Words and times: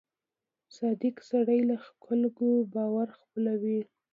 •صادق 0.77 1.15
سړی 1.29 1.59
د 1.69 1.71
خلکو 2.05 2.47
باور 2.73 3.07
خپلوي. 3.21 3.79